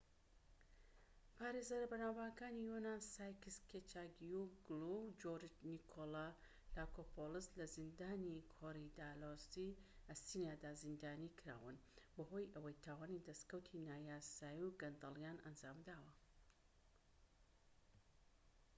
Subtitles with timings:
[1.37, 9.77] پارێزەرە بەناوبانگەکانی یۆنان ساکیس کێچاگیوگلو و جۆرج نیکۆلاکۆپۆلۆس لە زیندانی کۆریدالۆسی
[10.09, 11.75] ئەسینادا زیندانی کراون
[12.15, 16.13] بەهۆی ئەوەی تاوانی دەسکەوتی نایاسایی و گەندەڵیان ئەنجامداوە